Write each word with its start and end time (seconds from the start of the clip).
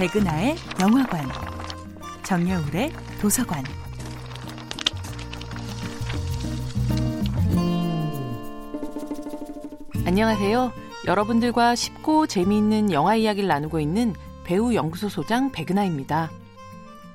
백은하의 0.00 0.56
영화관, 0.80 1.28
정여울의 2.22 2.90
도서관. 3.20 3.62
안녕하세요. 10.06 10.72
여러분들과 11.06 11.74
쉽고 11.74 12.26
재미있는 12.26 12.92
영화 12.92 13.14
이야기를 13.14 13.46
나누고 13.46 13.78
있는 13.78 14.14
배우 14.44 14.72
연구소 14.72 15.10
소장 15.10 15.52
백은하입니다. 15.52 16.30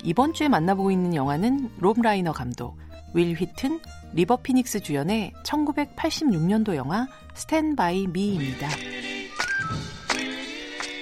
이번 0.03 0.33
주에 0.33 0.47
만나보고 0.47 0.91
있는 0.91 1.15
영화는 1.15 1.71
롭 1.79 1.99
라이너 2.03 2.33
감독, 2.33 2.77
윌 3.15 3.33
휘튼, 3.33 3.79
리버 4.13 4.43
피닉스 4.43 4.81
주연의 4.81 5.33
1986년도 5.43 6.75
영화 6.75 7.07
Stand 7.33 7.75
By 7.75 8.05
Me입니다. 8.05 8.69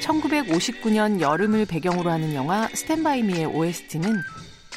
1959년 0.03 1.21
여름을 1.21 1.65
배경으로 1.65 2.09
하는 2.09 2.33
영화 2.33 2.67
Stand 2.69 3.03
By 3.03 3.23
Me의 3.23 3.45
OST는 3.45 4.21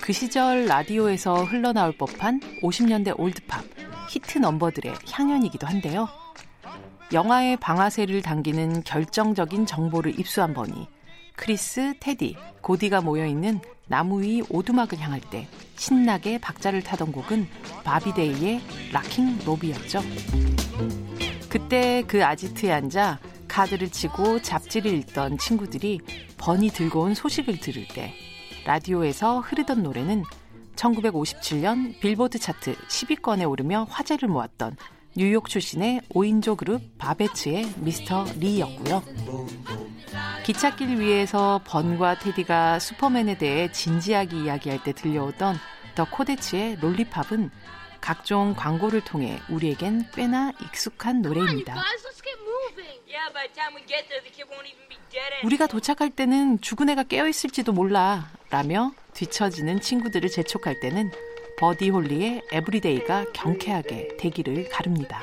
그 0.00 0.12
시절 0.12 0.66
라디오에서 0.66 1.44
흘러나올 1.44 1.92
법한 1.96 2.40
50년대 2.62 3.18
old 3.18 3.38
pop, 3.38 3.64
히트 4.10 4.38
넘버들의 4.38 4.94
향연이기도 5.10 5.66
한데요. 5.66 6.08
영화의 7.12 7.56
방아쇠를 7.56 8.22
당기는 8.22 8.84
결정적인 8.84 9.66
정보를 9.66 10.18
입수한 10.18 10.54
번이 10.54 10.88
크리스, 11.34 11.94
테디, 12.00 12.36
고디가 12.60 13.00
모여있는 13.00 13.60
나무 13.88 14.22
위 14.22 14.42
오두막을 14.48 14.98
향할 14.98 15.20
때 15.20 15.48
신나게 15.76 16.38
박자를 16.38 16.82
타던 16.82 17.12
곡은 17.12 17.48
바비데이의 17.84 18.60
Rockin' 18.92 19.40
Robin이었죠. 19.44 20.02
그때 21.48 22.04
그 22.06 22.24
아지트에 22.24 22.72
앉아 22.72 23.18
카드를 23.56 23.88
치고 23.88 24.42
잡지를 24.42 24.92
읽던 24.92 25.38
친구들이 25.38 26.00
번이 26.36 26.68
들고 26.68 27.00
온 27.00 27.14
소식을 27.14 27.58
들을 27.58 27.88
때 27.88 28.12
라디오에서 28.66 29.40
흐르던 29.40 29.82
노래는 29.82 30.24
1957년 30.74 31.98
빌보드 32.00 32.38
차트 32.38 32.74
10위권에 32.74 33.48
오르며 33.50 33.86
화제를 33.88 34.28
모았던 34.28 34.76
뉴욕 35.16 35.48
출신의 35.48 36.02
5인조 36.10 36.58
그룹 36.58 36.82
바베츠의 36.98 37.72
미스터 37.78 38.26
리였고요. 38.38 39.02
기찻길 40.44 41.00
위에서 41.00 41.62
번과 41.64 42.18
테디가 42.18 42.78
슈퍼맨에 42.78 43.38
대해 43.38 43.72
진지하게 43.72 44.36
이야기할 44.36 44.82
때 44.82 44.92
들려오던 44.92 45.56
더 45.94 46.04
코데츠의 46.10 46.76
롤리팝은 46.82 47.50
각종 48.02 48.54
광고를 48.54 49.00
통해 49.00 49.40
우리에겐 49.48 50.10
꽤나 50.12 50.52
익숙한 50.60 51.22
노래입니다. 51.22 51.74
우리가 55.44 55.66
도착할 55.66 56.10
때는 56.10 56.60
죽은 56.60 56.88
애가 56.90 57.04
깨어있을지도 57.04 57.72
몰라 57.72 58.30
라며 58.50 58.92
뒤처지는 59.14 59.80
친구들을 59.80 60.28
재촉할 60.28 60.80
때는 60.80 61.10
버디 61.58 61.88
홀리의 61.88 62.42
Everyday가 62.52 63.32
경쾌하게 63.32 64.16
대기를 64.18 64.68
가릅니다. 64.68 65.20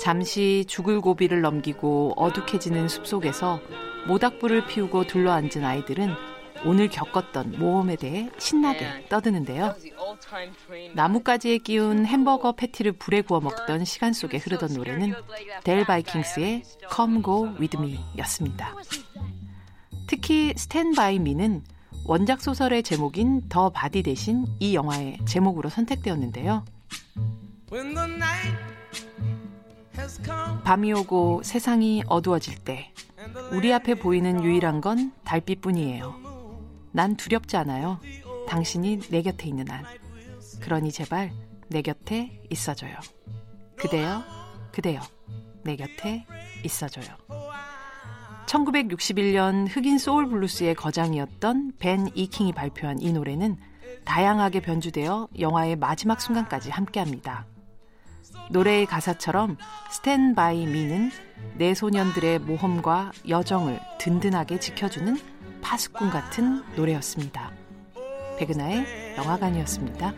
잠시 0.00 0.64
죽을 0.66 1.00
고비를 1.00 1.42
넘기고 1.42 2.14
어둑해지는 2.16 2.88
숲속에서 2.88 3.60
모닥불을 4.08 4.66
피우고 4.66 5.04
둘러앉은 5.04 5.64
아이들은 5.64 6.31
오늘 6.64 6.88
겪었던 6.88 7.58
모험에 7.58 7.96
대해 7.96 8.30
신나게 8.38 9.06
떠드는데요. 9.08 9.74
나뭇가지에 10.94 11.58
끼운 11.58 12.06
햄버거 12.06 12.52
패티를 12.52 12.92
불에 12.92 13.22
구워 13.22 13.40
먹던 13.40 13.84
시간 13.84 14.12
속에 14.12 14.38
흐르던 14.38 14.74
노래는 14.74 15.14
델 15.64 15.84
바이킹스의 15.84 16.62
Come 16.94 17.22
Go 17.22 17.48
With 17.58 17.76
Me 17.78 17.98
였습니다. 18.18 18.74
특히 20.06 20.52
Stand 20.56 20.92
By 20.92 21.18
Me는 21.18 21.64
원작 22.04 22.40
소설의 22.40 22.82
제목인 22.82 23.48
The 23.48 23.70
Body 23.70 24.02
대신 24.02 24.46
이 24.60 24.74
영화의 24.74 25.18
제목으로 25.26 25.68
선택되었는데요. 25.68 26.64
밤이 30.64 30.92
오고 30.92 31.42
세상이 31.42 32.02
어두워질 32.06 32.58
때 32.58 32.92
우리 33.52 33.72
앞에 33.72 33.94
보이는 33.94 34.42
유일한 34.44 34.80
건 34.80 35.12
달빛뿐이에요. 35.24 36.31
난 36.92 37.16
두렵지 37.16 37.56
않아요. 37.56 37.98
당신이 38.48 39.00
내 39.10 39.22
곁에 39.22 39.48
있는 39.48 39.68
한. 39.70 39.84
그러니 40.60 40.92
제발 40.92 41.32
내 41.68 41.82
곁에 41.82 42.40
있어줘요. 42.50 42.94
그대여, 43.76 44.22
그대여, 44.72 45.00
내 45.64 45.76
곁에 45.76 46.26
있어줘요. 46.64 47.06
1961년 48.46 49.66
흑인 49.70 49.98
소울 49.98 50.28
블루스의 50.28 50.74
거장이었던 50.74 51.72
벤 51.78 52.08
E. 52.14 52.25
킹이 52.25 52.52
발표한 52.52 53.00
이 53.00 53.12
노래는 53.12 53.56
다양하게 54.04 54.60
변주되어 54.60 55.28
영화의 55.38 55.76
마지막 55.76 56.20
순간까지 56.20 56.70
함께합니다. 56.70 57.46
노래의 58.50 58.86
가사처럼 58.86 59.56
Stand 59.90 60.34
By 60.34 60.66
Me는 60.66 61.10
내 61.56 61.74
소년들의 61.74 62.40
모험과 62.40 63.12
여정을 63.28 63.80
든든하게 63.98 64.60
지켜주는 64.60 65.18
파수꾼 65.62 66.10
같은 66.10 66.62
노래였습니다. 66.76 67.50
백은하의 68.38 69.16
영화관이었습니다. 69.16 70.12